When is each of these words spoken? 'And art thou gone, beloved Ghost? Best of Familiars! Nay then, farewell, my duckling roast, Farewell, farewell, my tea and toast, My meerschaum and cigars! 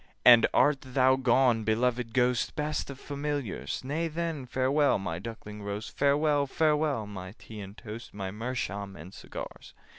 'And 0.25 0.47
art 0.51 0.79
thou 0.81 1.15
gone, 1.15 1.63
beloved 1.63 2.11
Ghost? 2.11 2.55
Best 2.55 2.89
of 2.89 2.99
Familiars! 2.99 3.83
Nay 3.83 4.07
then, 4.07 4.47
farewell, 4.47 4.97
my 4.97 5.19
duckling 5.19 5.61
roast, 5.61 5.95
Farewell, 5.95 6.47
farewell, 6.47 7.05
my 7.05 7.33
tea 7.37 7.59
and 7.61 7.77
toast, 7.77 8.11
My 8.11 8.31
meerschaum 8.31 8.95
and 8.95 9.13
cigars! 9.13 9.75